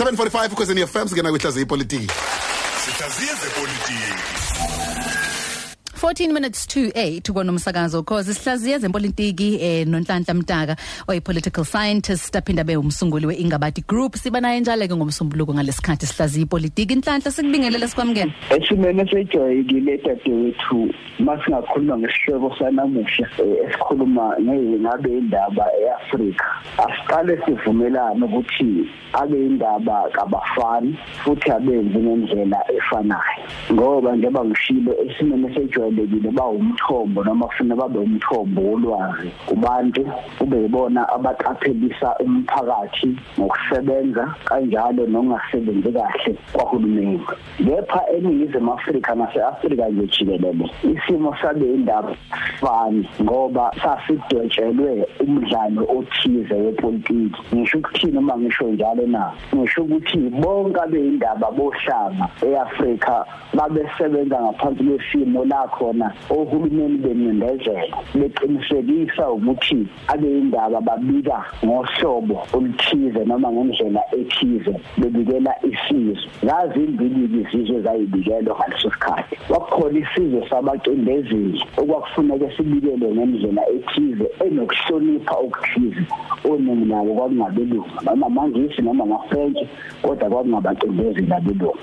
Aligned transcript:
745 0.00 0.48
kwezeni 0.48 0.86
FM 0.86 1.06
singena 1.08 1.30
kwihlaziya 1.30 1.62
ipolitiki 1.62 2.06
sihlaziye 2.84 3.32
zepolitiki. 3.42 4.30
14 6.00 6.32
minutes 6.32 6.66
to 6.66 6.80
8 6.80 7.32
konomsakazo 7.32 8.02
cause 8.02 8.34
sihlaziye 8.34 8.78
zempolitiki 8.78 9.58
eh 9.60 9.86
nonhlanhla 9.86 10.34
mtaka. 10.34 10.76
Oyipolitical 11.08 11.64
scientist 11.64 12.36
aphinda 12.36 12.64
be 12.64 12.76
umsunguli 12.76 13.26
weingabati 13.26 13.84
group. 13.86 14.16
Siba 14.16 14.40
naye 14.40 14.60
njalo 14.60 14.88
ke 14.88 14.96
ngomsombuluko 14.96 15.54
ngalesikhathi 15.54 16.06
sihlaziye 16.06 16.42
ipolitiki. 16.44 16.94
Inhlanhla 16.94 17.30
sikubingelele 17.30 17.88
sikwamukela 17.88 18.32
esimene 18.50 19.04
sejwayekile 19.10 19.98
dadewethu 19.98 20.94
masingakhuluma 21.18 21.98
ngesihloko 21.98 22.56
sanamuhla 22.58 23.28
eh, 23.38 23.68
esikhuluma 23.68 24.36
ngabe 24.40 25.18
indaba 25.18 25.64
eAfrika. 25.80 26.49
Asiqale 26.84 27.38
sivumelane 27.44 28.24
ukuthi 28.24 28.88
abe 29.12 29.38
indaba 29.46 30.08
kabafani 30.12 30.98
futhi 31.24 31.50
abenzi 31.50 31.98
ngendlela 31.98 32.60
efanayo. 32.76 33.44
Ngoba 33.72 34.16
njengoba 34.16 34.44
ngishilo 34.44 34.92
esimene 35.02 35.54
sejwayelekile 35.54 36.30
ba 36.30 36.44
umthombo 36.46 37.24
noma 37.24 37.46
kufuna 37.46 37.76
babe 37.76 37.98
umthombo 37.98 38.60
wolwazi 38.62 39.28
kubantu 39.46 40.02
kube 40.38 40.56
yibona 40.62 41.08
abaqaphelisa 41.08 42.16
umphakathi 42.24 43.16
ngokusebenza 43.38 44.34
kanjalo 44.44 45.06
nokungasebenzi 45.06 45.92
kahle 45.92 46.32
kwahulumeni. 46.52 47.20
Kepha 47.64 48.00
eningizimu 48.16 48.72
Afrika 48.72 49.14
nase-Afrika 49.14 49.88
nje 49.88 50.06
jikelele 50.06 50.70
isimo 50.82 51.36
sabe 51.42 51.74
indaba 51.74 52.14
fani 52.60 53.08
ngoba 53.22 53.72
sasidwetshelwe 53.82 55.06
umdlalo 55.20 55.86
othize 55.98 56.69
wepolitiki 56.70 57.40
ngisho 57.54 57.78
ukuthini 57.78 58.18
uma 58.18 58.38
ngisho 58.38 58.64
njalo 58.64 59.06
na 59.06 59.32
ngisho 59.54 59.82
ukuthi 59.82 60.18
bonke 60.18 60.80
abeyindaba 60.80 61.50
bohlanga 61.50 62.28
eAfrika 62.46 63.24
babesebenza 63.54 64.40
ngaphansi 64.42 64.84
kwesimo 64.84 65.44
la 65.44 65.68
khona 65.68 66.12
ohulumeni 66.30 66.98
bencindezela 66.98 67.96
beqinisekisa 68.14 69.30
ukuthi 69.30 69.86
abeyindaba 70.08 70.80
babika 70.80 71.44
ngohlobo 71.64 72.46
oluthize 72.52 73.24
noma 73.24 73.52
ngendlela 73.52 74.02
ethize 74.20 74.74
bebikela 74.98 75.52
isizwe. 75.70 76.30
Ngazi 76.44 76.80
imbili 76.84 77.40
izizwe 77.40 77.80
zayibikelwa 77.80 78.56
ngaleso 78.58 78.90
sikhathi. 78.90 79.36
Kwakukhona 79.48 79.98
isizwe 79.98 80.48
sabaqindezeli 80.50 81.62
okwakufuneka 81.80 82.48
sibikele 82.56 83.06
ngendlela 83.14 83.62
ethize 83.76 84.26
enokuhlonipha 84.44 85.34
okuthize. 85.44 86.04
Oningi 86.60 86.84
nabo 86.84 87.14
kwakungabelungu 87.14 87.86
noma 88.04 88.28
mangisi 88.28 88.82
noma 88.82 89.06
ngafrench 89.06 89.60
kodwa 90.02 90.28
kwakungabaqindezeli 90.30 91.32
abelungu 91.32 91.78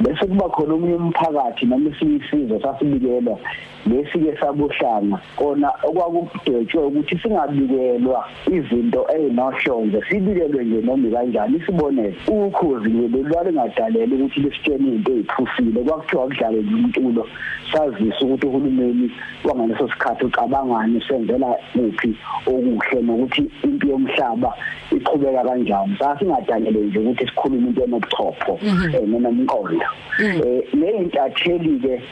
bese 0.00 0.26
kuba 0.26 0.48
khona 0.48 0.74
omunye 0.74 0.94
umphakathi 0.94 1.66
noma 1.66 1.90
esinye 1.90 2.16
isizwe 2.16 2.60
sasibikelwa 2.62 3.38
lesike 3.86 4.32
sabuhlanga 4.40 5.18
kona 5.36 5.68
okwakudwetshwe 5.88 6.86
ukuthi 6.86 7.18
singabikelwa 7.18 8.24
izinto 8.56 9.00
ezinohlonze 9.14 9.98
sibikelwe 10.08 10.64
nje 10.64 10.80
noma 10.86 11.08
kanjani 11.14 11.56
isibonelo 11.58 12.14
ukhozi 12.28 12.88
nje 12.88 13.08
lelwalo 13.12 13.50
ngadalele 13.52 14.14
ukuthi 14.16 14.40
lesitshene 14.40 14.88
into 14.88 15.12
eziphusile 15.12 15.80
kwakuthiwa 15.86 16.26
kudlale 16.26 16.58
umculo 16.58 17.24
sazisa 17.72 18.20
ukuthi 18.24 18.46
uhulumeni 18.46 19.10
wangaleso 19.44 19.88
sikhathi 19.88 20.24
ucabangani 20.24 21.04
senzela 21.08 21.48
kuphi 21.72 22.10
okuhle 22.46 23.02
nokuthi 23.02 23.50
impi 23.64 23.86
yomhlaba 24.04 24.54
iqhubeka 24.92 25.44
kanjani. 25.44 25.96
Sasingadalele 25.98 26.80
nje 26.80 26.98
ukuthi 26.98 27.26
sikhulume 27.26 27.68
into 27.68 27.84
enobuchopho 27.84 28.58
noma 29.06 29.28
umqondo 29.28 29.86
eh 30.20 30.62
leyintatheli 30.72 31.78
ke 31.80 32.02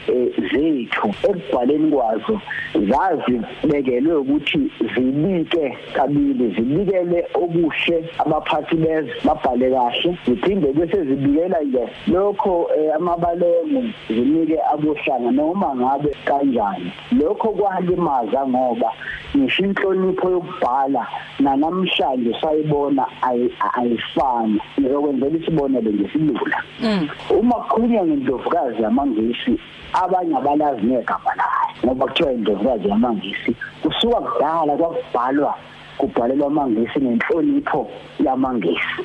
zethu 0.51 1.07
ekubhaleni 1.29 1.91
kwazo 1.91 2.41
zazi 2.89 3.41
bekelwe 3.63 4.15
ukuthi 4.15 4.71
zibike 4.95 5.77
kabili 5.93 6.55
zibikele 6.55 7.27
okuhle 7.35 8.03
abaphathi 8.19 8.75
bezwe 8.75 9.13
babhale 9.25 9.71
kahle. 9.71 10.17
Ziphinde 10.25 10.73
bese 10.73 11.05
zibikela 11.05 11.61
nje 11.61 11.87
lokho 12.07 12.69
amabalemo 12.95 13.83
zinike 14.09 14.57
abohlanga 14.73 15.31
noma 15.31 15.75
ngabe 15.75 16.11
kanjani. 16.25 16.91
Lokho 17.11 17.49
kwalimaza 17.49 18.47
ngoba 18.47 18.91
ngisho 19.37 19.63
inhlonipho 19.63 20.29
yokubhala 20.29 21.07
nanamhlanje 21.83 22.35
sayibona 22.41 23.05
ayifani. 23.75 24.59
Ngizokwenzela 24.79 25.37
isibonelo 25.37 25.91
ngesilula. 25.91 26.63
Uma 27.29 27.55
kukhulunywa 27.55 28.05
ngendlovukazi 28.05 28.81
yamangisi 28.83 29.59
abanye 29.93 30.37
abalazi 30.37 30.81
negama 30.81 31.35
layo 31.35 31.73
ngoba 31.85 32.05
kuthiwa 32.07 32.33
indlovukazi 32.33 32.89
yamangisi 32.89 33.55
kusuka 33.81 34.21
kudala 34.21 34.77
kwakubhalwa 34.77 35.55
kubhalelwa 35.97 36.47
amangisi 36.47 36.99
nenhlonipho 36.99 37.87
yamangisi. 38.25 39.01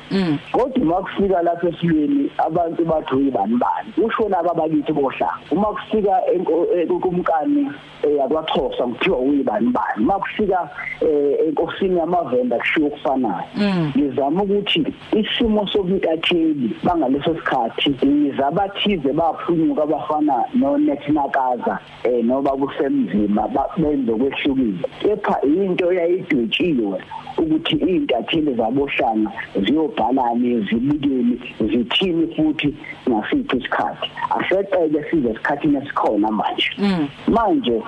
Kodwa 0.51 0.83
uma 0.83 1.01
kufika 1.01 1.41
lapha 1.41 1.69
esilweni 1.69 2.31
abantu 2.37 2.85
bathi 2.85 3.15
uyibani 3.15 3.57
bani 3.57 4.07
usho 4.07 4.29
laba 4.29 4.51
abakithi 4.51 4.93
bohlanga 4.93 5.39
uma 5.51 5.67
kufika 5.67 6.21
kumkani 7.01 7.67
yakwaXhosa 8.17 8.83
kuthiwa 8.83 9.17
uyibani 9.17 9.69
bani 9.69 10.03
uma 10.03 10.19
kufika 10.19 10.69
enkosini 11.47 11.99
yamavenda 11.99 12.57
kushiwo 12.57 12.87
ukufanayo 12.87 13.43
ngizama 13.97 14.43
ukuthi 14.43 14.93
isimo 15.11 15.67
sobuntatheli 15.67 16.75
bangaleso 16.83 17.35
sikhathi 17.35 17.95
izabathize 18.27 19.13
baphunyuka 19.13 19.83
abafana 19.83 20.43
noNetnakaza 20.53 21.79
eh 22.03 22.23
noba 22.23 22.51
kusemzima 22.51 23.47
benze 23.77 24.11
kwehlukile 24.11 24.89
kepha 25.01 25.41
into 25.41 25.91
yayidwetshiwe 26.79 27.28
ukuthi 27.41 27.75
izintatheli 27.75 28.53
zabohlanga 28.53 29.31
ziyobhalani 29.63 30.49
zibikeli 30.67 31.35
zithini 31.59 32.27
futhi 32.35 32.75
ngasiphi 33.09 33.57
isikhathi. 33.57 34.07
Aseqeke 34.37 35.03
size 35.09 35.29
esikhathini 35.29 35.77
esikhona 35.77 36.31
manje. 36.31 36.69
Manje 37.27 37.81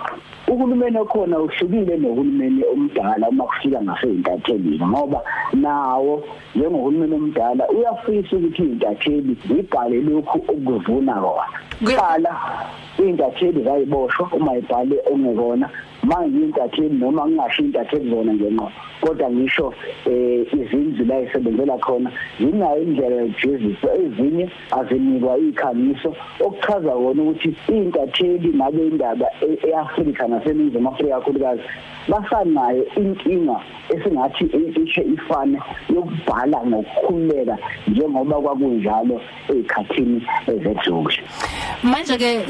uhulumeni 0.47 0.97
okhona 0.97 1.39
uhlukile 1.39 1.97
nohulumeni 1.97 2.63
omdala 2.73 3.29
uma 3.29 3.43
kufika 3.43 3.81
ngaseyintathelini 3.81 4.85
ngoba 4.87 5.21
nawo 5.53 6.23
njengohulumeni 6.55 7.15
omdala 7.15 7.69
uyafisa 7.69 8.35
ukuthi 8.35 8.61
izintatheli 8.61 9.37
zibhale 9.47 10.01
lokhu 10.01 10.37
okuvuna 10.53 11.13
kona. 11.13 11.45
Qala 11.97 12.31
intatheli 12.99 13.63
zayiboshwa 13.63 14.29
uma 14.33 14.57
ibhale 14.57 14.95
ongekona. 15.11 15.69
Manje 16.03 16.37
intatheli 16.37 16.97
noma 16.97 17.27
ngingasho 17.27 17.61
intatheli 17.63 18.09
zona 18.09 18.33
ngenqo 18.33 18.71
kodwa 19.01 19.29
ngisho 19.41 19.73
eh 20.05 20.45
izindlu 20.53 21.05
la 21.05 21.21
isebenzela 21.21 21.77
khona 21.77 22.11
zinayo 22.39 22.81
indlela 22.83 23.15
yokujezisa 23.15 23.89
ezinye 24.03 24.49
azinikwa 24.71 25.37
ikhamiso. 25.37 26.15
Okuchaza 26.39 26.93
wona 26.93 27.21
ukuthi 27.23 27.55
intatheli 27.67 28.49
ngabe 28.55 28.87
indaba 28.87 29.27
eAfrika 29.41 30.27
naseNingizimu 30.27 30.89
Afrika 30.89 31.15
kakhulukazi 31.15 31.61
basanayo 32.07 32.85
inkinga 32.95 33.57
esingathi 33.89 34.45
ishe 34.83 35.01
ifane 35.01 35.57
yokubhala 35.93 36.59
ngokukhululeka 36.65 37.57
njengoba 37.87 38.35
kwakunjalo 38.43 39.21
ezikhathini 39.49 40.19
ezedlule 40.47 41.19
manje 41.83 42.17
ke 42.17 42.45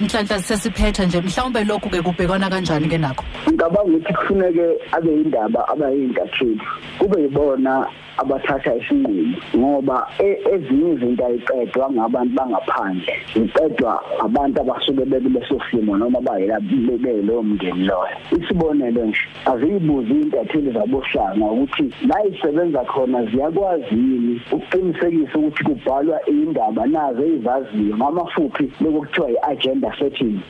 mhlanhla 0.00 0.38
sesiphetha 0.38 1.06
nje 1.06 1.20
mhlawumbe 1.20 1.64
lokhu 1.64 1.88
ke 1.90 2.02
kubhekwana 2.02 2.50
kanjani 2.50 2.88
ke 2.88 2.98
nakho? 2.98 3.24
Ngicabanga 3.48 3.82
ukuthi 3.82 4.12
kufuneke 4.14 4.66
abe 4.92 5.12
indaba 5.14 5.68
abayintatheli 5.68 6.60
kube 6.98 7.22
yibona 7.22 7.86
abathatha 8.18 8.74
isinqumo 8.76 9.38
ngoba 9.56 10.06
ezinye 10.52 10.92
izinto 10.92 11.24
ayiqedwa 11.26 11.90
ngabantu 11.92 12.34
bangaphandle. 12.36 13.14
Iqedwa 13.34 13.92
abantu 14.20 14.60
abasuke 14.60 15.04
bekuleso 15.04 15.56
simo 15.70 15.96
noma 15.96 16.20
bayela 16.20 16.60
belo 16.60 17.42
mndeni 17.42 17.84
loyo. 17.88 18.16
Isibonelo 18.36 19.06
nje 19.06 19.24
aziyibuzi 19.46 20.12
intatheli 20.12 20.72
zabohlanga 20.72 21.46
ukuthi 21.46 21.86
la 22.08 22.16
isebenza 22.26 22.84
khona 22.84 23.24
ziyakwazi 23.26 23.94
yini 23.94 24.40
ukuqinisekisa 24.52 25.38
ukuthi 25.38 25.64
kubhalwa 25.64 26.18
indaba 26.26 26.86
nazo 26.86 27.24
ezaziyo 27.24 27.96
ngamafuphi 28.42 28.72
lokuthiwa 28.80 29.30
iagenda 29.30 29.92
setting? 29.98 30.40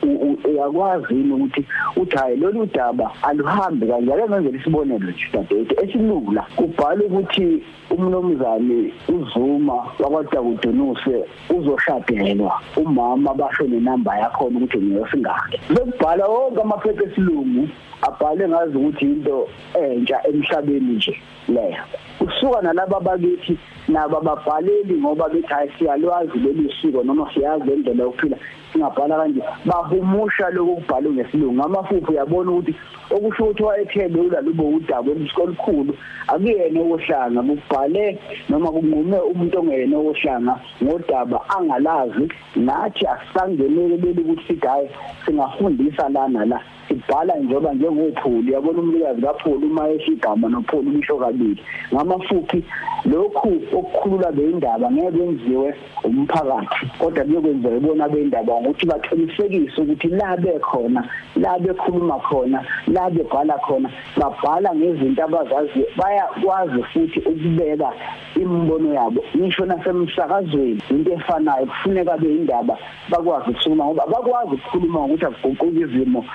Uyakwazi 0.45 1.15
yini 1.15 1.33
ukuthi 1.33 1.65
uthi 1.95 2.17
hayi 2.17 2.37
lolu 2.37 2.65
daba 2.65 3.11
aluhambi 3.21 3.87
kanjalo 3.87 4.27
ngenzela 4.29 4.57
isibonelo 4.57 5.11
nje 5.11 5.27
dadethu 5.33 5.83
esilula. 5.83 6.45
Kubhalwa 6.55 7.05
ukuthi 7.05 7.63
umnomzane 7.89 8.93
uzuma 9.07 9.73
wakwaDa 9.99 10.41
kudunuse 10.41 11.25
uzoshadelwa 11.49 12.61
umama 12.75 13.33
basho 13.33 13.63
nenamba 13.63 14.17
yakho 14.17 14.45
ukuthi 14.45 14.77
ngiyosingaki 14.77 15.59
lokubhala 15.69 16.27
wonke 16.27 16.61
amaphepha 16.61 17.03
esilungu 17.03 17.69
abhale 18.01 18.47
ngazi 18.47 18.77
ukuthi 18.77 19.05
into 19.05 19.47
entsha 19.73 20.17
emhlabeni 20.27 20.93
nje 20.95 21.21
leyo. 21.47 21.83
Usuka 22.23 22.61
nalabo 22.61 22.99
bakithi 22.99 23.57
nabo 23.87 24.17
ababhaleli 24.17 24.93
ngoba 25.01 25.29
bethi 25.29 25.53
hayi 25.53 25.71
siyalwazi 25.77 26.37
leli 26.39 26.73
siko 26.81 27.03
noma 27.03 27.29
siyazi 27.33 27.71
indlela 27.71 28.03
yokuphila. 28.03 28.37
Singabhala 28.73 29.17
kanje 29.17 29.41
bahumusha 29.65 30.49
lokho 30.49 30.75
kubhalwe 30.75 31.11
ngesilungu. 31.13 31.63
Amafufu 31.63 32.11
uyabona 32.11 32.51
ukuthi 32.51 32.75
okusho 33.11 33.43
ukuthi 33.43 33.63
wayethele 33.63 34.21
ulalubo 34.21 34.63
udaba 34.69 35.11
olukhulu 35.11 35.93
akuyena 36.27 36.79
ohlanga 36.81 37.41
kubhale 37.43 38.19
noma 38.49 38.71
kunqume 38.71 39.17
umuntu 39.31 39.59
ongeyena 39.59 39.97
ohlanga 39.97 40.53
ngodaba 40.83 41.37
angalazi 41.55 42.25
nathi 42.55 43.05
asisangenele 43.05 43.97
leli 43.97 44.21
ukuthi 44.21 44.43
sithi 44.47 44.67
hayi 44.67 44.89
singafundisa 45.25 46.09
lana 46.09 46.45
la. 46.45 46.59
Sibhala 46.93 47.35
njengoba 47.35 47.73
njengophuli 47.73 48.53
yabona 48.53 48.79
umlikazi 48.79 49.21
kapholi 49.21 49.65
uma 49.65 49.89
esigama 49.89 50.49
nopholi 50.49 50.87
umisho 50.87 51.17
kabili. 51.17 51.61
Ngamafuphi 51.93 52.63
lokhu 53.05 53.61
okukhulula 53.77 54.31
beindaba 54.31 54.91
ngeke 54.91 55.11
kwenziwe 55.11 55.75
umphakathi 56.03 56.85
kodwa 56.99 57.25
kuyokwenziwa 57.25 57.77
ibona 57.77 58.09
beindaba 58.09 58.53
ukuthi 58.53 58.85
baqinisekise 58.85 59.81
ukuthi 59.81 60.07
la 60.07 60.37
bekhona 60.37 61.01
la 61.35 61.59
bekhuluma 61.59 62.19
khona 62.19 62.63
la 62.87 63.09
bebhala 63.09 63.57
khona 63.65 63.89
babhala 64.17 64.75
ngezinto 64.75 65.23
abazazi 65.23 65.85
bayakwazi 65.97 66.83
futhi 66.83 67.19
ukubeka 67.19 67.89
imbono 68.35 68.93
yabo. 68.93 69.23
Ngisho 69.37 69.65
nasemsakazweni 69.65 70.81
into 70.89 71.11
efanayo 71.13 71.65
kufuneka 71.65 72.17
beindaba 72.17 72.77
bakwazi 73.09 73.49
ukukhuluma 73.49 73.85
ngoba 73.85 74.05
bakwazi 74.07 74.51
ukukhuluma 74.53 75.05
ukuthi 75.05 75.25
akuguquki 75.25 75.79
izimo 75.81 76.25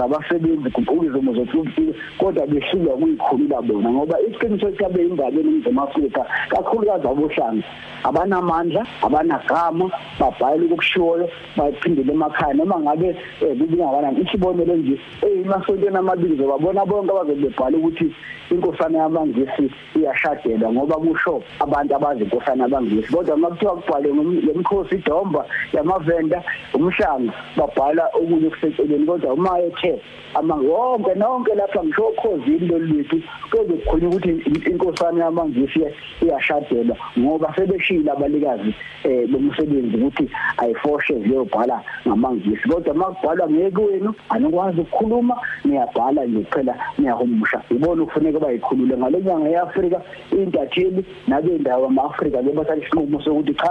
zabasebenzi 0.00 0.70
kuquka 0.70 1.04
izimo 1.06 1.32
zokuphila 1.36 1.92
kodwa 2.18 2.46
behlulwa 2.46 2.96
kuyikhulula 2.96 3.62
bona 3.62 3.90
ngoba 3.92 4.16
iqiniso 4.26 4.72
sabe 4.78 5.02
indaba 5.04 5.40
eNingizimu 5.40 5.82
Afrika? 5.82 6.24
Kakhulukazi 6.48 7.06
abohlanga 7.06 7.64
abanamandla 8.04 8.82
abanagama 9.02 9.90
babhayela 10.18 10.64
ukukushiwoyo 10.64 11.28
baphindele 11.56 12.12
emakhaya 12.12 12.54
noma 12.54 12.80
ngabe 12.80 13.16
kubingakanani 13.40 14.20
isibonelo 14.24 14.76
nje 14.76 14.96
eyimasontweni 15.26 15.96
amabili 15.96 16.36
zobabona 16.36 16.86
bonke 16.86 17.10
abazobebhala 17.12 17.76
ukuthi 17.78 18.08
inkosana 18.50 18.98
yamangisi 18.98 19.70
iyashadela 19.96 20.72
ngoba 20.72 20.96
kusho 20.96 21.42
abantu 21.60 21.94
abazi 21.96 22.24
inkosana 22.24 22.62
yamangisi. 22.64 23.12
Kodwa 23.12 23.36
makuthiwa 23.36 23.76
kubhalwe 23.76 24.14
ngemkhosi 24.14 24.94
idomba 24.94 25.44
yamavenda 25.72 26.42
umhlanga 26.74 27.32
babhala 27.56 28.04
okunye 28.14 28.46
okuseceleni 28.46 29.06
kodwa 29.06 29.32
uma 29.34 29.60
ethe 29.60 30.00
amangwonke 30.34 31.14
nonke 31.14 31.54
lapha 31.54 31.84
ngisho 31.84 32.06
okhozini 32.08 32.66
lolwethu 32.68 33.18
kuze 33.50 33.72
kukhona 33.72 34.08
ukuthi 34.08 34.30
inkosana 34.70 35.24
yamangisi 35.24 35.80
iyashadelwa 36.22 36.96
ngoba 37.18 37.52
sebeshila 37.56 38.12
abalikazi 38.12 38.74
eh 39.04 39.28
bomsebenzi 39.30 39.96
ukuthi 39.96 40.30
ayifoshe 40.56 41.18
ziyobhala 41.22 41.82
ngamangisi. 42.06 42.68
Kodwa 42.68 42.94
makubhalwa 42.94 43.50
ngeke 43.50 43.82
wenu 43.82 44.14
anikwazi 44.28 44.80
ukukhuluma 44.80 45.36
niyabhala 45.64 46.24
nje 46.24 46.40
kuphela 46.40 46.74
niyahumusha 46.98 47.62
ibona 47.70 48.02
ukufuneka 48.02 48.39
bayikhulule 48.42 48.96
ngalenyanga 48.96 49.48
yeAfrika 49.48 50.00
intatheli 50.32 51.04
nabendawo 51.28 51.86
ama-Afrika 51.86 52.42
bebathatha 52.42 52.76
isinqumo 52.82 53.22
sokuthi 53.24 53.54
cha 53.54 53.70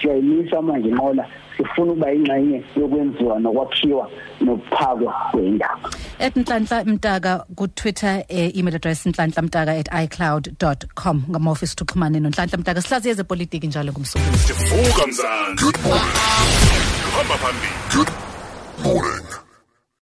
siyayimisa 0.00 0.62
manje 0.62 0.88
inqola 0.88 1.26
sifuna 1.56 1.92
ukuba 1.92 2.12
ingxenye 2.14 2.64
yokwenziwa 2.76 3.38
nokwakhiwa 3.40 4.08
nokuphakwa 4.40 5.14
kwendaba 5.32 5.90
@nhlanhla 6.36 6.84
mtaka 6.84 7.44
ku 7.56 7.68
Twitter 7.68 8.24
eh, 8.28 8.56
email 8.58 8.76
address 8.76 9.06
nhlanhlamtaka@icloud.com 9.06 11.22
ngama 11.30 11.50
office 11.50 11.74
tuxhumane 11.74 12.20
nonhlanhla 12.20 12.58
mtaka. 12.58 12.82
Sihlaziye 12.82 13.12
ezepolitiki 13.12 13.66
njalo 13.66 13.92
ngomsuku 13.92 14.24
Vuka 14.24 15.06
mzansi. 15.06 15.64
Hamba 17.16 17.34
phambili. 17.42 17.72